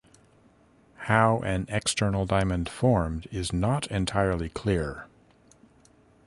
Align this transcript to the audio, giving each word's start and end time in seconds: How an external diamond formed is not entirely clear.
How 1.05 1.41
an 1.41 1.67
external 1.69 2.25
diamond 2.25 2.69
formed 2.69 3.27
is 3.31 3.53
not 3.53 3.85
entirely 3.91 4.49
clear. 4.49 5.05